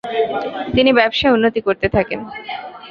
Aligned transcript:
তিনি 0.75 0.91
ব্যবসায় 0.93 1.33
উন্নতি 1.33 1.59
করতে 1.67 1.87
থাকেন। 1.95 2.19